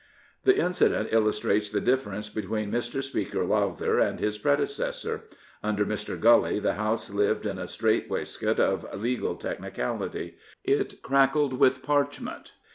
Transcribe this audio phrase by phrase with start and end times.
[0.45, 3.03] The incident illustrates the difference between Mr.
[3.03, 5.25] Speaker Lowther and his predecessor.
[5.61, 6.19] Under Mr.
[6.19, 10.37] Gully the House lived in a strait waistcoat of legal technicality.
[10.63, 12.53] It crackled with parchment.